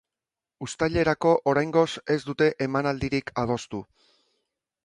Uztailerako, 0.67 1.33
oraingoz, 1.51 1.85
ez 2.15 2.17
dute 2.31 2.49
emanaldirik 2.69 3.33
adostu. 3.43 3.83